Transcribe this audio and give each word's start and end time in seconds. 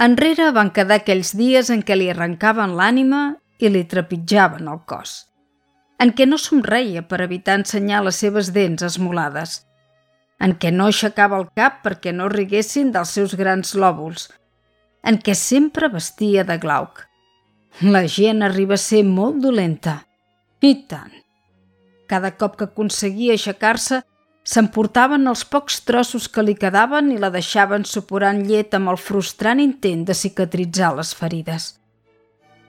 Enrere 0.00 0.46
van 0.56 0.70
quedar 0.72 0.96
aquells 1.02 1.34
dies 1.36 1.68
en 1.72 1.82
què 1.84 1.96
li 1.98 2.06
arrencaven 2.08 2.72
l'ànima 2.78 3.20
i 3.60 3.68
li 3.68 3.82
trepitjaven 3.84 4.70
el 4.72 4.78
cos, 4.88 5.26
en 6.00 6.14
què 6.16 6.24
no 6.24 6.38
somreia 6.40 7.02
per 7.10 7.18
evitar 7.20 7.58
ensenyar 7.60 8.00
les 8.06 8.20
seves 8.24 8.48
dents 8.54 8.86
esmolades, 8.86 9.58
en 10.40 10.54
què 10.56 10.72
no 10.72 10.86
aixecava 10.88 11.36
el 11.42 11.50
cap 11.60 11.82
perquè 11.84 12.14
no 12.16 12.30
riguessin 12.32 12.94
dels 12.94 13.12
seus 13.18 13.36
grans 13.36 13.74
lòbuls, 13.76 14.30
en 15.04 15.20
què 15.20 15.36
sempre 15.36 15.92
vestia 15.92 16.46
de 16.48 16.56
glauc. 16.62 17.04
La 17.84 18.06
gent 18.08 18.40
arriba 18.42 18.80
a 18.80 18.82
ser 18.82 19.02
molt 19.04 19.36
dolenta. 19.44 20.00
I 20.64 20.72
tant. 20.88 21.12
Cada 22.08 22.32
cop 22.40 22.56
que 22.56 22.70
aconseguia 22.72 23.36
aixecar-se, 23.36 24.00
S'emportaven 24.50 25.28
els 25.30 25.44
pocs 25.46 25.76
trossos 25.86 26.26
que 26.34 26.42
li 26.42 26.56
quedaven 26.58 27.12
i 27.14 27.18
la 27.22 27.30
deixaven 27.30 27.84
suporant 27.86 28.40
llet 28.48 28.74
amb 28.74 28.90
el 28.90 28.98
frustrant 28.98 29.60
intent 29.62 30.02
de 30.08 30.16
cicatritzar 30.16 30.90
les 30.96 31.12
ferides. 31.14 31.66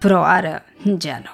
Però 0.02 0.22
ara 0.28 0.60
ja 1.06 1.18
no. 1.24 1.34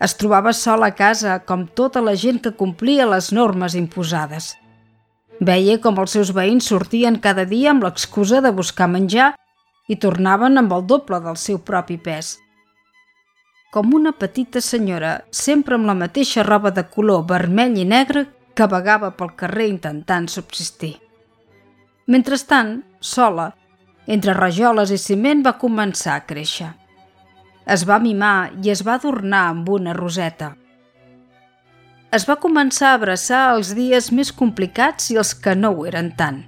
Es 0.00 0.16
trobava 0.16 0.54
sola 0.56 0.88
a 0.88 0.96
casa 0.96 1.36
com 1.44 1.66
tota 1.66 2.00
la 2.00 2.16
gent 2.16 2.40
que 2.40 2.54
complia 2.56 3.08
les 3.10 3.28
normes 3.36 3.76
imposades. 3.76 4.54
Veia 5.40 5.76
com 5.84 6.00
els 6.00 6.16
seus 6.16 6.32
veïns 6.36 6.72
sortien 6.72 7.20
cada 7.20 7.44
dia 7.44 7.74
amb 7.74 7.84
l'excusa 7.84 8.40
de 8.40 8.56
buscar 8.56 8.88
menjar 8.88 9.34
i 9.88 10.00
tornaven 10.00 10.56
amb 10.56 10.72
el 10.72 10.86
doble 10.88 11.20
del 11.20 11.36
seu 11.36 11.60
propi 11.60 12.00
pes. 12.00 12.38
Com 13.70 13.92
una 13.94 14.16
petita 14.16 14.64
senyora, 14.64 15.18
sempre 15.30 15.76
amb 15.76 15.86
la 15.86 15.94
mateixa 15.94 16.42
roba 16.42 16.72
de 16.72 16.88
color 16.88 17.26
vermell 17.28 17.76
i 17.76 17.84
negre 17.84 18.26
que 18.60 18.68
vagava 18.68 19.08
pel 19.16 19.30
carrer 19.40 19.70
intentant 19.70 20.26
subsistir. 20.28 20.98
Mentrestant, 22.12 22.74
sola, 23.00 23.46
entre 24.04 24.34
rajoles 24.36 24.90
i 24.92 24.98
ciment 25.00 25.40
va 25.46 25.54
començar 25.62 26.18
a 26.18 26.24
créixer. 26.28 26.68
Es 27.64 27.86
va 27.88 27.96
mimar 28.04 28.50
i 28.60 28.68
es 28.68 28.82
va 28.84 28.98
adornar 28.98 29.46
amb 29.54 29.70
una 29.72 29.94
roseta. 29.96 30.50
Es 32.12 32.26
va 32.28 32.36
començar 32.42 32.90
a 32.90 32.98
abraçar 32.98 33.40
els 33.54 33.70
dies 33.78 34.10
més 34.12 34.34
complicats 34.42 35.08
i 35.14 35.16
els 35.22 35.32
que 35.32 35.56
no 35.56 35.70
ho 35.72 35.88
eren 35.88 36.12
tant. 36.20 36.42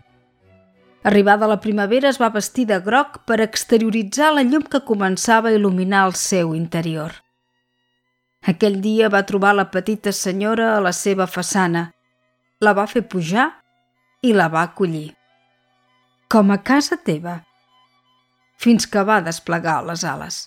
Arribada 1.09 1.49
la 1.49 1.61
primavera 1.65 2.11
es 2.13 2.21
va 2.21 2.33
vestir 2.37 2.67
de 2.69 2.81
groc 2.91 3.23
per 3.25 3.41
exterioritzar 3.41 4.35
la 4.35 4.45
llum 4.45 4.69
que 4.69 4.83
començava 4.93 5.49
a 5.49 5.57
il·luminar 5.57 6.05
el 6.11 6.19
seu 6.19 6.53
interior. 6.59 7.17
Aquell 8.53 8.81
dia 8.85 9.09
va 9.09 9.25
trobar 9.25 9.57
la 9.57 9.71
petita 9.71 10.13
senyora 10.13 10.75
a 10.77 10.81
la 10.85 10.93
seva 10.93 11.31
façana, 11.31 11.89
la 12.63 12.73
va 12.79 12.87
fer 12.87 13.03
pujar 13.11 13.49
i 14.23 14.33
la 14.33 14.47
va 14.49 14.63
acollir. 14.69 15.11
Com 16.31 16.53
a 16.55 16.61
casa 16.63 16.97
teva, 16.97 17.41
fins 18.63 18.87
que 18.87 19.03
va 19.05 19.21
desplegar 19.27 19.81
les 19.89 20.05
ales. 20.07 20.47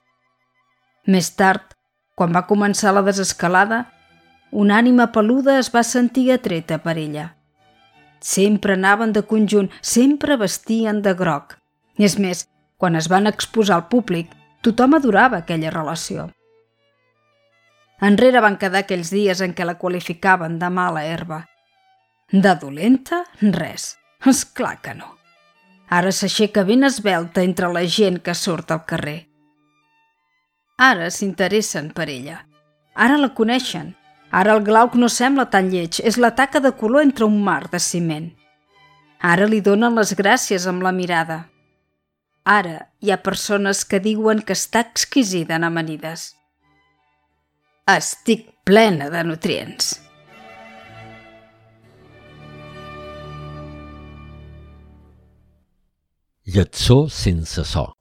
Més 1.06 1.30
tard, 1.36 1.76
quan 2.16 2.32
va 2.34 2.48
començar 2.48 2.94
la 2.96 3.04
desescalada, 3.06 3.84
una 4.52 4.78
ànima 4.80 5.10
peluda 5.12 5.58
es 5.60 5.70
va 5.74 5.84
sentir 5.84 6.30
atreta 6.32 6.80
per 6.80 6.96
ella. 6.98 7.26
Sempre 8.24 8.78
anaven 8.80 9.12
de 9.14 9.26
conjunt, 9.28 9.68
sempre 9.82 10.38
vestien 10.40 11.02
de 11.04 11.14
groc. 11.14 11.58
I 12.00 12.08
és 12.08 12.16
més, 12.18 12.46
quan 12.80 12.96
es 12.96 13.10
van 13.12 13.28
exposar 13.28 13.76
al 13.76 13.90
públic, 13.92 14.32
tothom 14.64 14.96
adorava 14.96 15.44
aquella 15.44 15.74
relació. 15.76 16.30
Enrere 18.02 18.42
van 18.44 18.58
quedar 18.62 18.84
aquells 18.84 19.12
dies 19.12 19.44
en 19.44 19.54
què 19.56 19.68
la 19.68 19.78
qualificaven 19.82 20.58
de 20.60 20.72
mala 20.72 21.04
herba. 21.06 21.44
De 22.32 22.56
dolenta, 22.58 23.24
res. 23.42 23.96
És 24.26 24.42
clar 24.46 24.80
que 24.82 24.96
no. 24.98 25.12
Ara 25.94 26.12
s'aixeca 26.12 26.64
ben 26.66 26.84
esbelta 26.88 27.44
entre 27.46 27.70
la 27.74 27.84
gent 27.86 28.18
que 28.26 28.34
surt 28.34 28.72
al 28.74 28.82
carrer. 28.90 29.28
Ara 30.82 31.12
s'interessen 31.14 31.92
per 31.94 32.10
ella. 32.10 32.40
Ara 32.96 33.20
la 33.22 33.30
coneixen. 33.38 33.94
Ara 34.32 34.56
el 34.58 34.64
glauc 34.66 34.96
no 34.98 35.08
sembla 35.08 35.46
tan 35.52 35.70
lleig, 35.70 36.02
és 36.02 36.18
la 36.18 36.34
taca 36.36 36.60
de 36.60 36.74
color 36.76 37.06
entre 37.06 37.28
un 37.30 37.38
mar 37.44 37.70
de 37.70 37.80
ciment. 37.80 38.32
Ara 39.22 39.46
li 39.46 39.62
donen 39.62 39.96
les 39.96 40.16
gràcies 40.18 40.66
amb 40.68 40.84
la 40.84 40.92
mirada. 40.92 41.46
Ara 42.44 42.90
hi 43.00 43.12
ha 43.12 43.22
persones 43.24 43.86
que 43.86 44.02
diuen 44.02 44.42
que 44.42 44.58
està 44.58 44.82
exquisida 44.82 45.56
en 45.56 45.64
amanides. 45.64 46.34
Estic 47.86 48.50
plena 48.66 49.12
de 49.14 49.24
nutrients. 49.24 50.05
Lletsó 56.48 57.10
sense 57.10 57.64
so. 57.66 57.96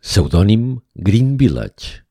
Pseudònim 0.00 0.80
Green 0.94 1.36
Village. 1.36 2.03